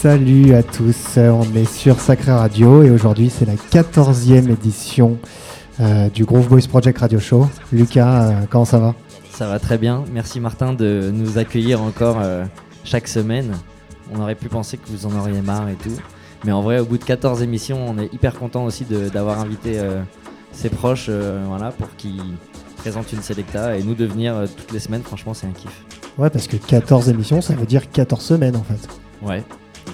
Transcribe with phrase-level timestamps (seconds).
[0.00, 5.18] Salut à tous, on est sur Sacré Radio et aujourd'hui c'est la 14e édition
[5.78, 7.46] euh, du Groove Boys Project Radio Show.
[7.70, 8.94] Lucas, euh, comment ça va?
[9.30, 12.46] Ça va très bien, merci Martin de nous accueillir encore euh,
[12.82, 13.52] chaque semaine.
[14.10, 15.94] On aurait pu penser que vous en auriez marre et tout.
[16.46, 19.78] Mais en vrai, au bout de 14 émissions, on est hyper content aussi d'avoir invité
[20.52, 22.38] ses proches voilà, pour qu'ils
[22.78, 25.02] présentent une Selecta et nous de venir toutes les semaines.
[25.02, 25.84] Franchement, c'est un kiff.
[26.16, 28.88] Ouais, parce que 14 émissions, ça veut dire 14 semaines en fait.
[29.20, 29.44] Ouais,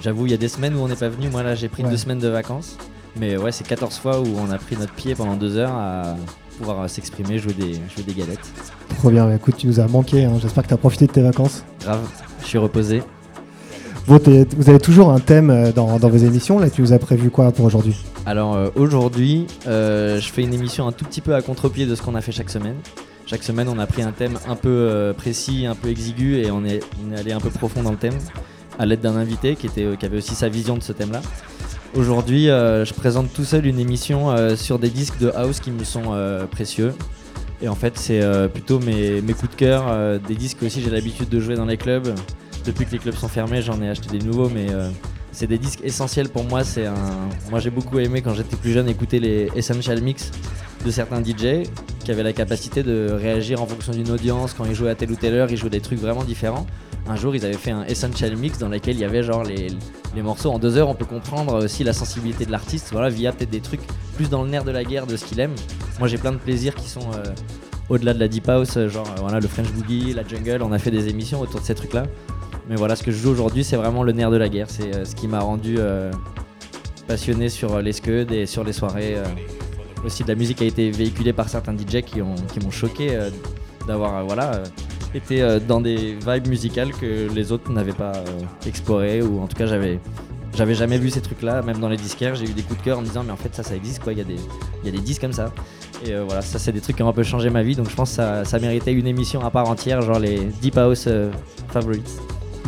[0.02, 1.28] J'avoue, il y a des semaines où on n'est pas venu.
[1.28, 2.76] Moi, là, j'ai pris deux semaines de vacances.
[3.18, 6.16] Mais ouais, c'est 14 fois où on a pris notre pied pendant deux heures à
[6.58, 8.52] pouvoir euh, s'exprimer, jouer des, jouer des galettes.
[8.98, 10.24] Trop bien, écoute, tu nous as manqué.
[10.24, 10.34] Hein.
[10.40, 11.64] J'espère que tu as profité de tes vacances.
[11.80, 12.06] Grave,
[12.42, 13.02] je suis reposé.
[14.06, 14.16] vous
[14.68, 16.58] avez toujours un thème euh, dans, vos émissions.
[16.58, 17.96] Là, tu nous as prévu quoi pour aujourd'hui?
[18.26, 22.02] Alors, euh, aujourd'hui, je fais une émission un tout petit peu à contre-pied de ce
[22.02, 22.76] qu'on a fait chaque semaine.
[23.24, 26.64] Chaque semaine, on a pris un thème un peu précis, un peu exigu et on
[26.64, 28.18] est, on est allé un peu profond dans le thème
[28.78, 31.22] à l'aide d'un invité qui, était, euh, qui avait aussi sa vision de ce thème-là.
[31.94, 35.70] Aujourd'hui, euh, je présente tout seul une émission euh, sur des disques de house qui
[35.70, 36.14] me sont
[36.50, 36.94] précieux.
[37.62, 38.20] Et en fait, c'est
[38.52, 41.78] plutôt mes, mes, coups de cœur, des disques aussi j'ai l'habitude de jouer dans les
[41.78, 42.14] clubs.
[42.66, 44.66] Depuis que les clubs sont fermés, j'en ai acheté des nouveaux, mais
[45.36, 46.64] c'est des disques essentiels pour moi.
[46.64, 46.94] C'est un...
[47.50, 50.30] Moi, j'ai beaucoup aimé quand j'étais plus jeune écouter les Essential Mix
[50.84, 51.68] de certains DJ
[52.02, 54.54] qui avaient la capacité de réagir en fonction d'une audience.
[54.54, 56.66] Quand ils jouaient à telle ou telle heure, ils jouaient des trucs vraiment différents
[57.08, 59.68] un jour ils avaient fait un essential mix dans lequel il y avait genre les,
[60.22, 63.50] morceaux en deux heures on peut comprendre aussi la sensibilité de l'artiste voilà via peut-être
[63.50, 63.82] des trucs
[64.16, 65.54] plus dans le nerf de la guerre de ce qu'il aime
[65.98, 67.22] moi j'ai plein de plaisirs qui sont euh,
[67.90, 70.78] au-delà de la deep house genre euh, voilà le French boogie la jungle on a
[70.78, 72.04] fait des émissions autour de ces trucs là
[72.68, 74.70] mais voilà ce que je joue aujourd'hui c'est vraiment le nerf de la guerre.
[74.70, 75.78] C'est euh, ce qui m'a rendu
[77.06, 79.16] passionné sur les scuds et sur les soirées
[80.04, 83.16] aussi de la musique a été véhiculée par certains DJ qui ont qui m'ont choqué
[83.86, 84.62] d'avoir voilà
[85.32, 89.56] euh, dans des vibes musicales que les autres n'avaient pas euh, explorées ou en tout
[89.56, 89.98] cas j'avais
[90.54, 92.84] j'avais jamais vu ces trucs là même dans les disquaires j'ai eu des coups de
[92.84, 94.12] cœur en me disant mais en fait ça ça existe quoi.
[94.12, 94.36] Il y a des
[94.84, 95.52] y a des disques comme ça.
[96.04, 97.76] Et euh, voilà ça c'est des trucs qui ont un peu changé ma vie.
[97.76, 100.76] Donc je pense que ça, ça méritait une émission à part entière genre les deep
[100.76, 101.08] house
[101.68, 102.20] favorites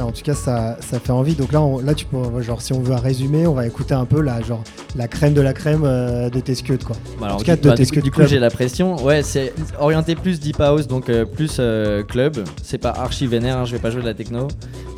[0.03, 1.35] en tout cas, ça, ça fait envie.
[1.35, 4.21] Donc là, là, tu peux, genre, si on veut résumer, on va écouter un peu
[4.21, 4.63] la, genre,
[4.97, 6.97] la crème de la crème euh, de tes scuds, quoi.
[7.21, 8.97] Bah, en tout cas, de bah, tes du, du coup, j'ai la pression.
[9.05, 12.45] Ouais, c'est orienté plus deep house, donc euh, plus euh, club.
[12.63, 14.49] C'est pas archi vénère, hein, je vais pas jouer de la techno,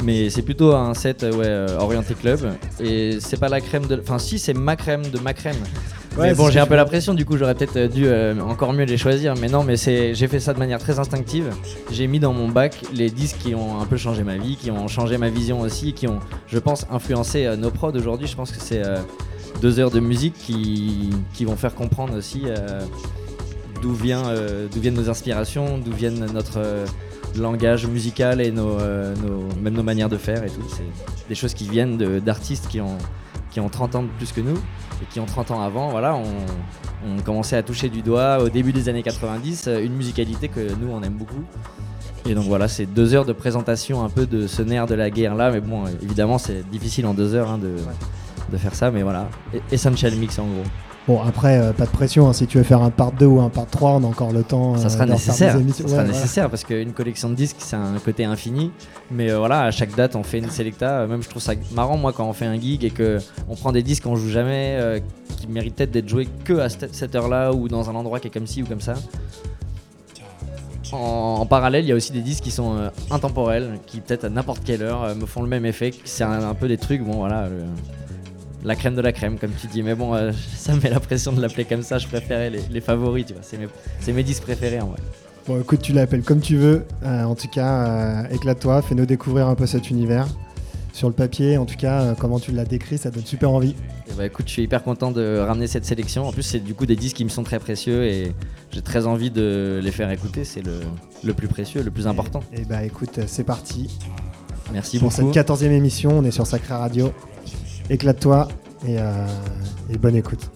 [0.05, 2.41] mais c'est plutôt un set ouais, orienté club.
[2.81, 5.57] Et c'est pas la crème de, enfin si, c'est ma crème de ma crème
[6.19, 8.07] mais bon, j'ai un peu la pression, du coup, j'aurais peut-être dû
[8.41, 9.35] encore mieux les choisir.
[9.41, 11.51] Mais non, mais c'est, j'ai fait ça de manière très instinctive.
[11.91, 14.71] J'ai mis dans mon bac les disques qui ont un peu changé ma vie, qui
[14.71, 18.27] ont changé ma vision aussi, qui ont, je pense, influencé euh, nos prods aujourd'hui.
[18.27, 18.83] Je pense que c'est
[19.61, 22.45] deux heures de musique qui, qui vont faire comprendre aussi
[23.83, 24.23] d'où, vient,
[24.73, 26.61] d'où viennent nos inspirations, d'où viennent notre
[27.37, 28.79] langage musical et nos,
[29.61, 30.63] même nos manières de faire et tout.
[30.69, 32.97] C'est des choses qui viennent d'artistes qui ont,
[33.51, 36.15] qui ont 30 ans de plus que nous et qui ont 30 ans avant, voilà,
[36.15, 36.25] on,
[37.07, 40.75] on, commençait à toucher du doigt au début des années 90 euh, une musicalité que
[40.75, 41.45] nous on aime beaucoup.
[42.31, 45.11] Et donc voilà, c'est deux heures de présentation un peu de ce nerf de la
[45.11, 47.75] guerre là, mais bon, évidemment c'est difficile en deux heures hein, de,
[48.53, 49.29] de, faire ça, mais voilà,
[49.73, 50.63] Essential Mix en gros.
[51.09, 52.29] Bon, après, euh, pas de pression.
[52.29, 52.33] Hein.
[52.33, 54.45] si tu veux faire un part 2 ou un part 3, on a encore le
[54.45, 54.77] temps.
[54.77, 55.59] ça sera euh, nécessaire.
[55.59, 58.71] Ça sera nécessaire parce qu'une collection de disques, c'est un côté infini.
[59.11, 61.09] Mais euh, voilà, à chaque date, on fait une selecta.
[61.09, 63.83] Même je trouve ça marrant, moi, quand on fait un gig et qu'on prend des
[63.83, 65.03] disques qu'on joue jamais,
[65.37, 68.31] qui méritent peut-être d'être joués que à cette, heure-là ou dans un endroit qui est
[68.31, 68.95] comme ci ou comme ça.
[70.93, 74.65] En, parallèle, il y a aussi des disques qui sont intemporels, qui peut-être à n'importe
[74.65, 75.93] quelle heure me font le même effet.
[76.05, 77.49] C'est un, peu des trucs, bon voilà
[78.65, 79.83] la crème de la crème, comme tu dis.
[79.83, 81.99] Mais bon, euh, ça me met la pression de l'appeler comme ça.
[81.99, 83.43] Je préférais les, favoris, tu vois.
[83.43, 85.01] C'est mes, mes 10 préférés en vrai.
[85.47, 86.85] Bon, écoute, tu l'appelles comme tu veux.
[87.03, 90.27] Euh, en tout cas, euh, éclate-toi, fais-nous découvrir un peu cet univers.
[90.93, 93.75] Sur le papier, en tout cas, comment tu l'as décrit, ça donne super envie.
[94.11, 96.27] Et bah écoute, je suis hyper content de ramener cette sélection.
[96.27, 98.33] En plus, c'est du coup des disques qui me sont très précieux et
[98.73, 100.45] j'ai très envie de les faire écouter.
[100.45, 102.43] C'est le, plus précieux, le plus important.
[102.53, 103.99] Et, bah écoute, c'est parti.
[104.73, 107.13] Merci Pour cette 14e émission, on est sur Sacré Radio
[107.91, 108.49] éclate-toi
[108.87, 109.27] et, euh,
[109.91, 110.51] et bonne écoute.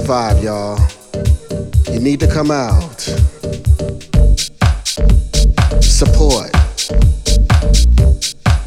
[0.00, 0.78] Survive, y'all.
[1.90, 3.00] You need to come out.
[5.80, 6.50] Support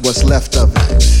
[0.02, 1.19] what's left of it.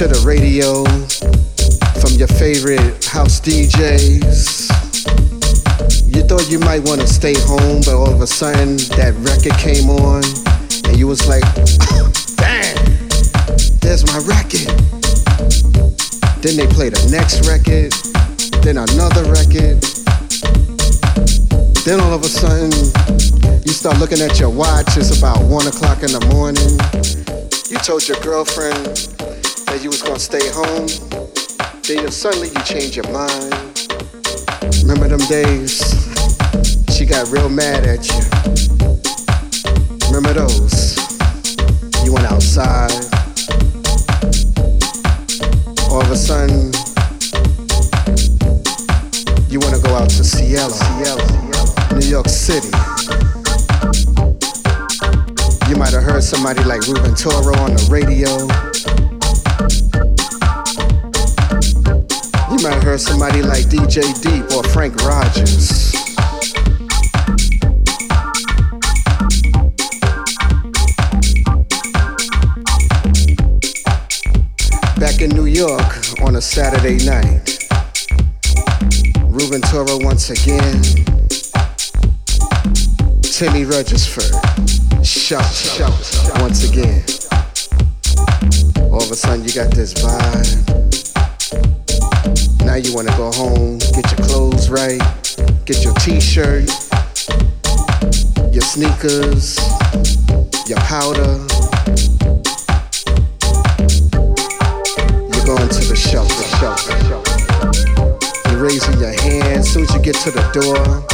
[0.00, 0.80] To the radio
[2.00, 4.72] from your favorite house DJs.
[6.08, 9.52] You thought you might want to stay home, but all of a sudden that record
[9.60, 10.24] came on,
[10.88, 11.44] and you was like,
[12.40, 12.80] damn,
[13.84, 14.72] there's my record.
[16.40, 17.92] Then they play the next record,
[18.64, 19.84] then another record.
[21.84, 22.72] Then all of a sudden,
[23.68, 26.80] you start looking at your watch, it's about one o'clock in the morning.
[27.68, 29.09] You told your girlfriend
[29.82, 30.86] you was gonna stay home.
[31.82, 33.54] Then suddenly you change your mind.
[34.82, 35.80] Remember them days?
[36.94, 38.20] She got real mad at you.
[40.08, 40.98] Remember those?
[42.04, 42.92] You went outside.
[45.90, 46.72] All of a sudden,
[49.48, 52.68] you want to go out to Cielo, Cielo, New York City.
[55.70, 58.79] You might have heard somebody like Ruben Toro on the radio.
[62.80, 65.92] Have heard somebody like DJ Deep or Frank Rogers.
[74.98, 77.68] Back in New York on a Saturday night.
[79.26, 80.80] Ruben Toro once again.
[83.20, 84.32] Timmy Regisford.
[85.04, 87.04] Shout, shout, once again.
[88.90, 90.79] All of a sudden you got this vibe.
[92.64, 95.00] Now you wanna go home, get your clothes right,
[95.64, 96.68] get your t-shirt,
[98.52, 99.58] your sneakers,
[100.66, 101.38] your powder.
[105.30, 108.50] You're going to the shelter, shelter, shelter.
[108.50, 111.04] You're raising your hand soon as you get to the door.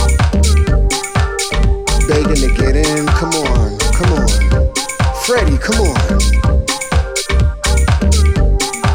[2.08, 3.06] Begging to get in.
[3.06, 4.28] Come on, come on.
[5.24, 5.96] Freddie, come on.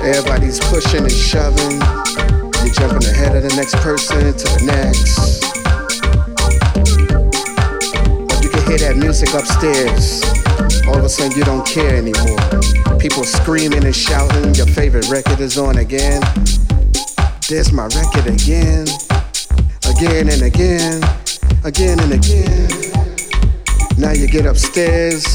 [0.04, 2.01] Everybody's pushing and shoving.
[2.74, 5.44] Jumping ahead of the next person to the next.
[8.42, 10.24] You can hear that music upstairs.
[10.88, 12.40] All of a sudden, you don't care anymore.
[12.98, 14.56] People screaming and shouting.
[14.56, 16.22] Your favorite record is on again.
[17.48, 18.88] There's my record again.
[19.88, 21.04] Again and again.
[21.64, 22.70] Again and again.
[23.98, 25.26] Now you get upstairs,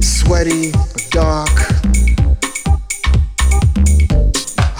[0.00, 0.72] sweaty,
[1.10, 1.55] dark.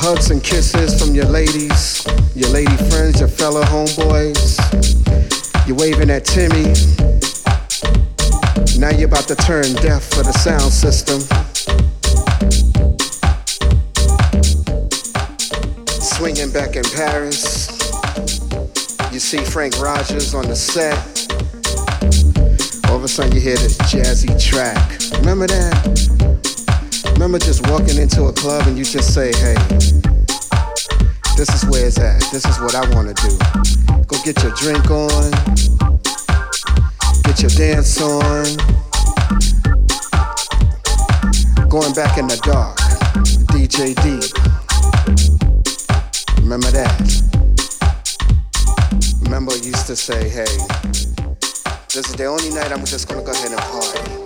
[0.09, 4.57] Hugs and kisses from your ladies, your lady friends, your fellow homeboys.
[5.67, 6.63] You're waving at Timmy.
[8.79, 11.19] Now you're about to turn deaf for the sound system.
[16.01, 17.67] Swinging back in Paris.
[19.13, 20.95] You see Frank Rogers on the set.
[22.89, 25.01] All of a sudden you hear this jazzy track.
[25.19, 26.26] Remember that?
[27.17, 29.55] Remember just walking into a club and you just say, hey,
[31.35, 32.21] this is where it's at.
[32.31, 33.39] This is what I want to do.
[34.05, 35.31] Go get your drink on.
[37.25, 38.45] Get your dance on.
[41.71, 42.77] Going back in the dark.
[43.49, 44.31] DJ Deep.
[46.43, 47.01] Remember that?
[49.23, 50.45] Remember I used to say, hey,
[51.95, 54.26] this is the only night I'm just gonna go ahead and party.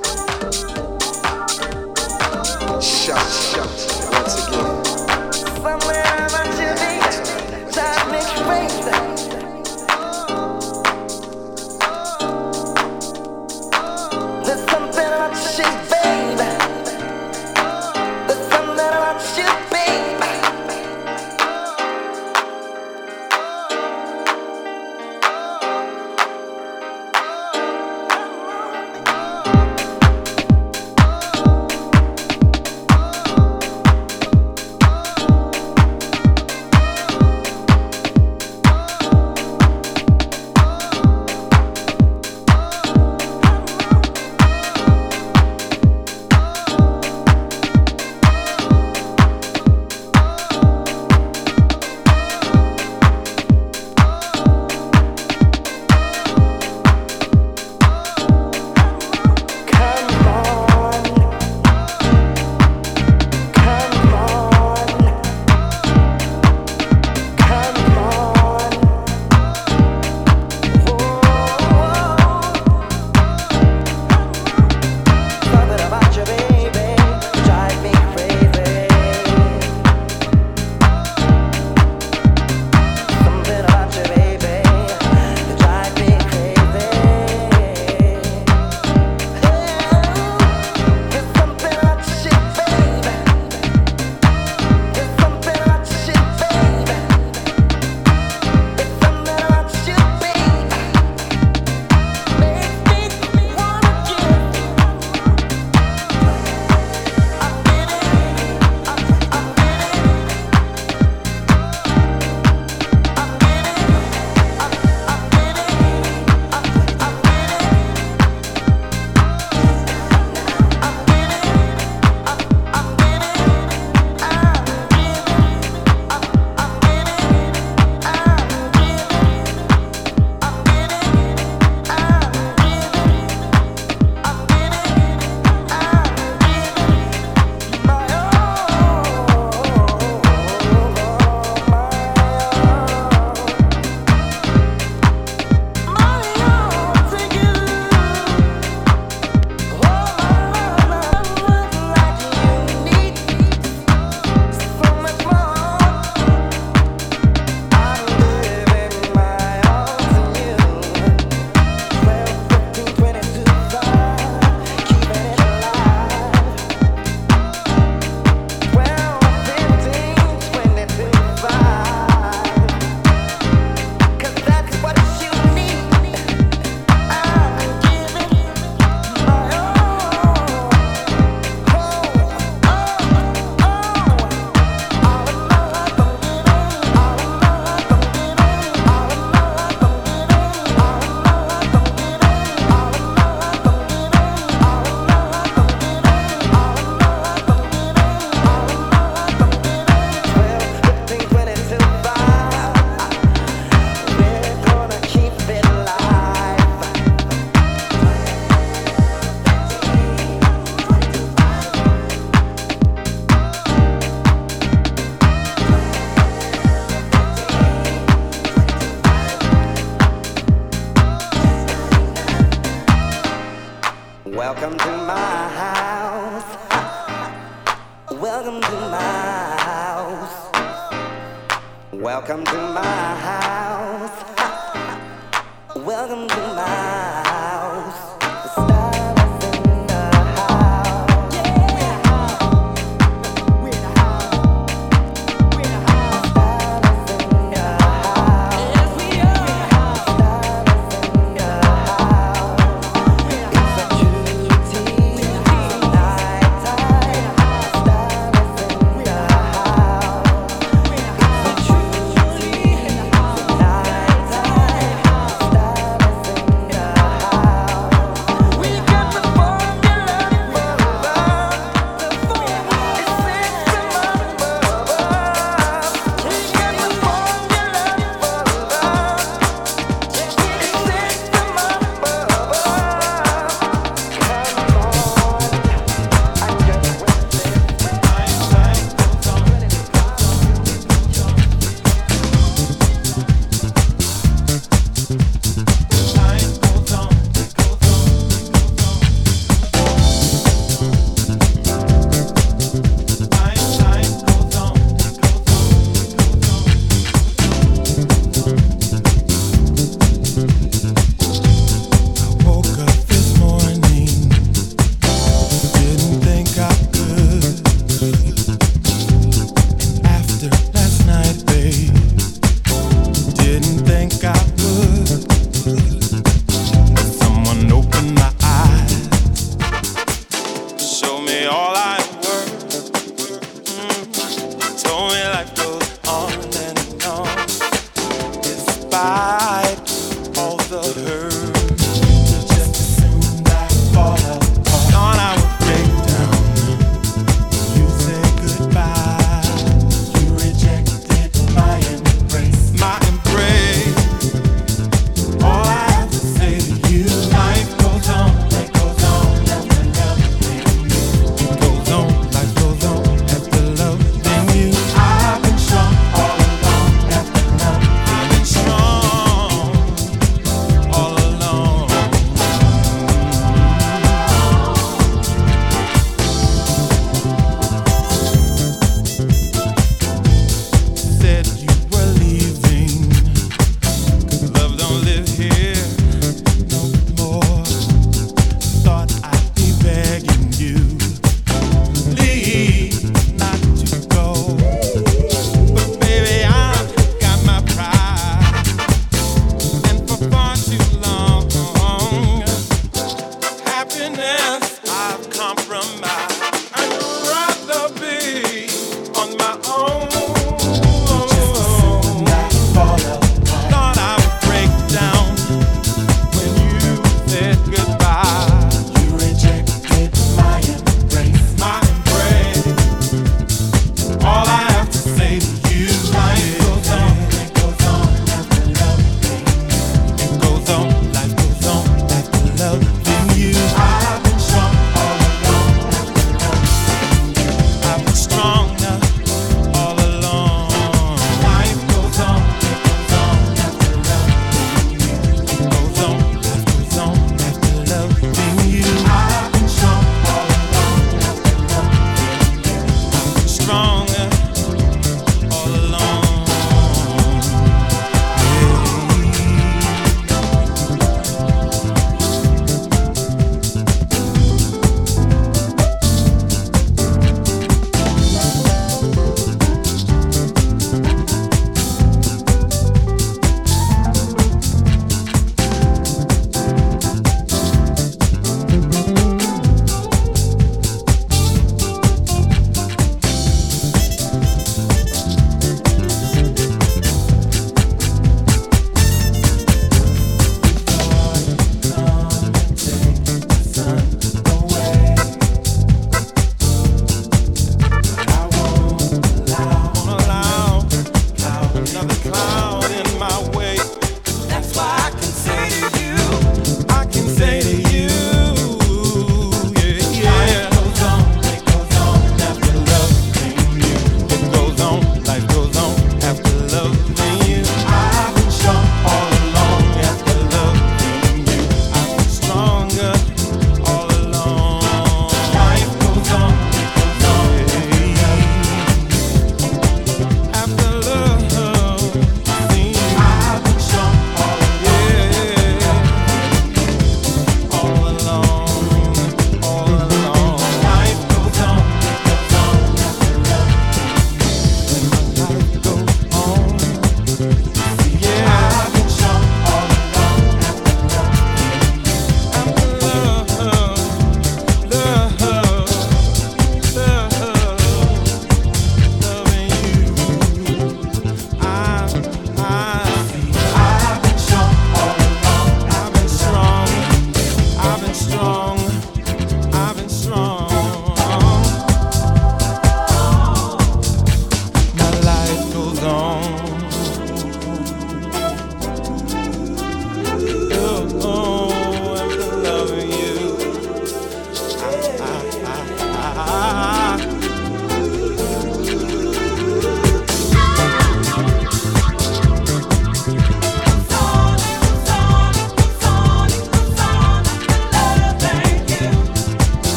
[2.80, 3.89] Shout, shout,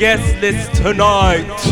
[0.00, 1.69] guest list tonight.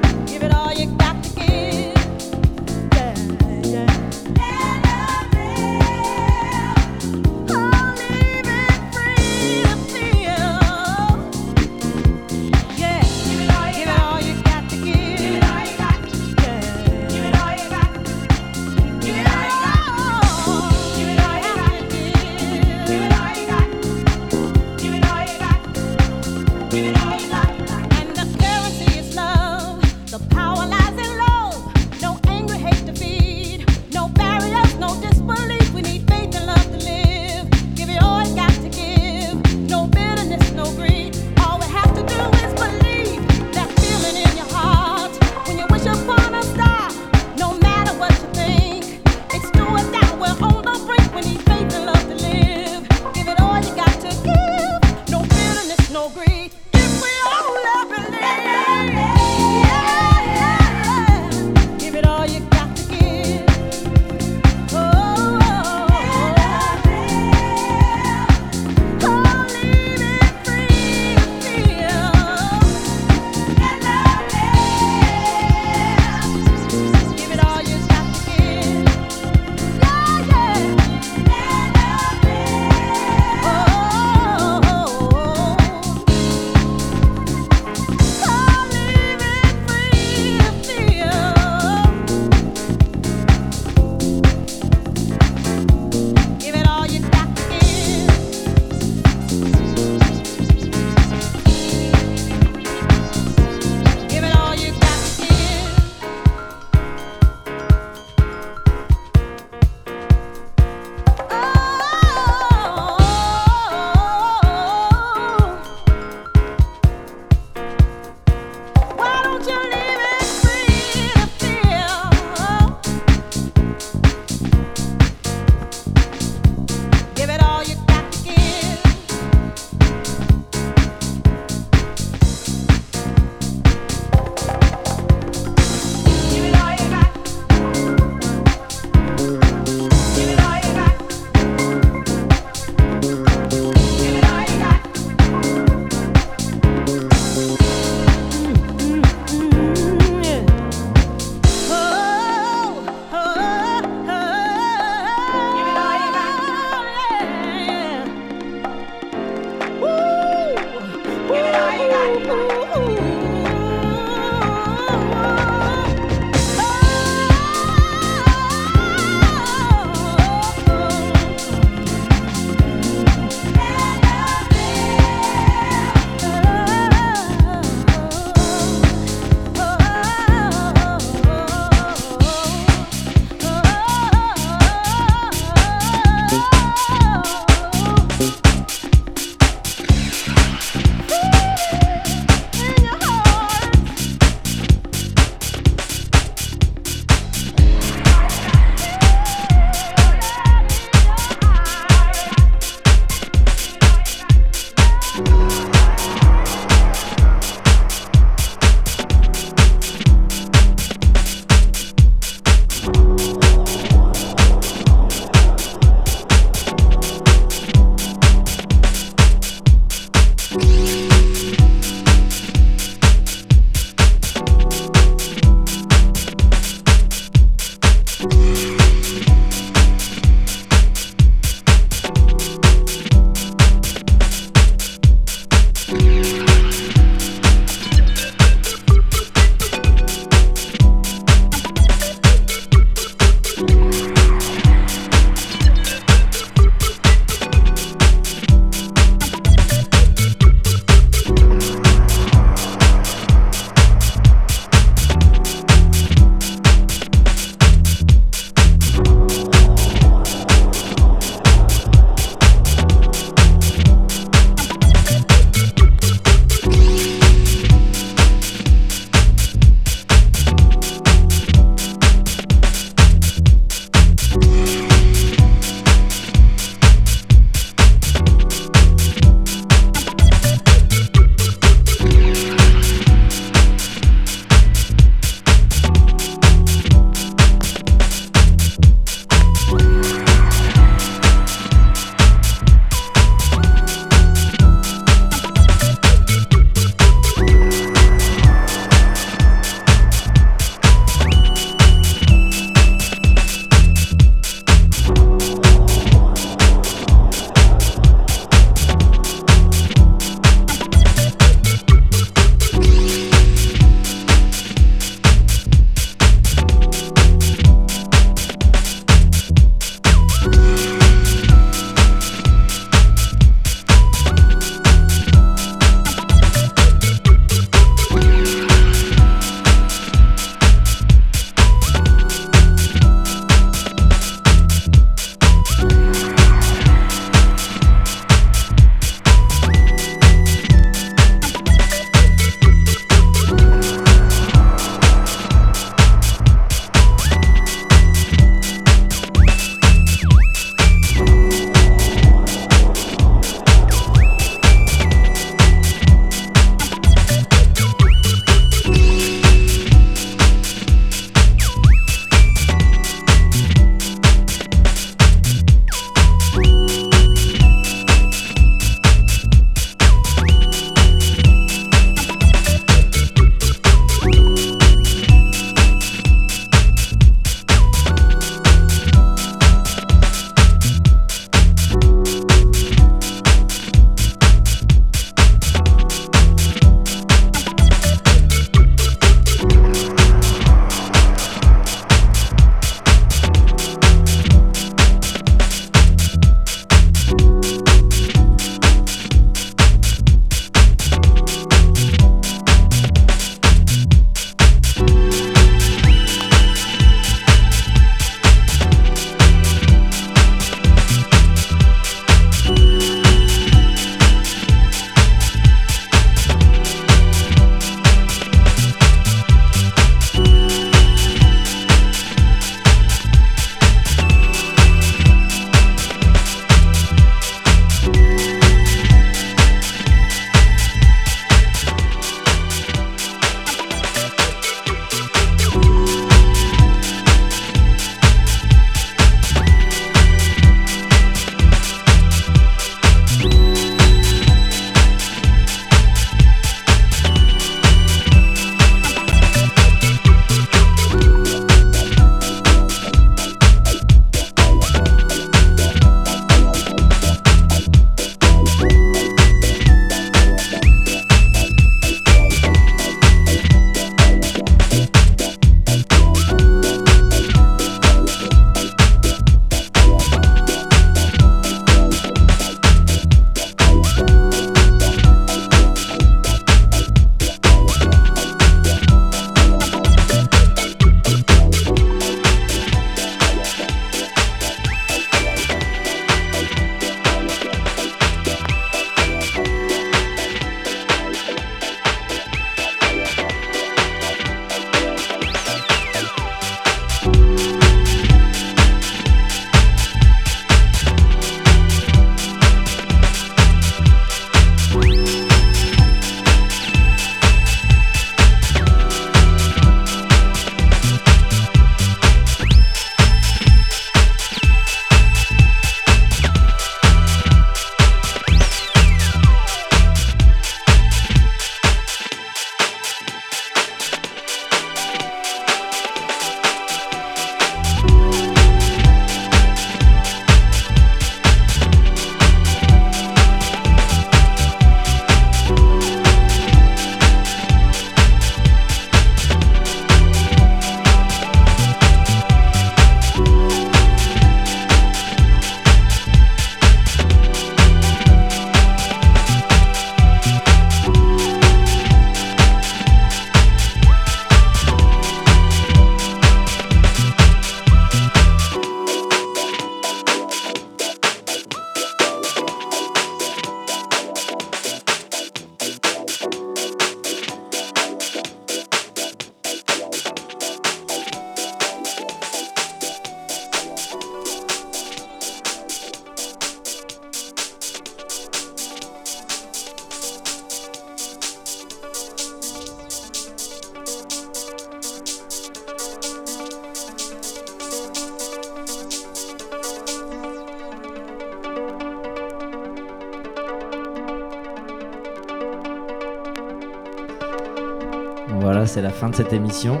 [599.32, 600.00] Cette émission.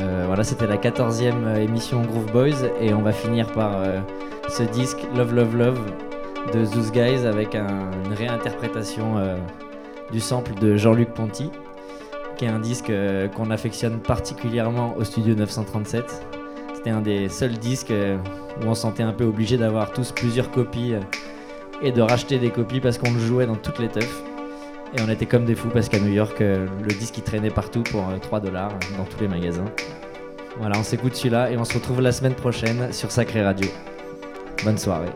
[0.00, 4.00] Euh, voilà, c'était la 14e émission Groove Boys et on va finir par euh,
[4.48, 5.80] ce disque Love Love Love
[6.52, 9.36] de Zoos Guys avec un- une réinterprétation euh,
[10.12, 11.50] du sample de Jean-Luc Ponty,
[12.36, 16.22] qui est un disque euh, qu'on affectionne particulièrement au studio 937.
[16.74, 18.16] C'était un des seuls disques euh,
[18.62, 21.00] où on se sentait un peu obligé d'avoir tous plusieurs copies euh,
[21.82, 24.22] et de racheter des copies parce qu'on le jouait dans toutes les teufs.
[24.94, 27.50] Et on était comme des fous parce qu'à New York, euh, le disque il traînait
[27.50, 29.70] partout pour euh, 3 dollars dans tous les magasins.
[30.58, 33.68] Voilà, on s'écoute celui-là et on se retrouve la semaine prochaine sur Sacré Radio.
[34.64, 35.10] Bonne soirée.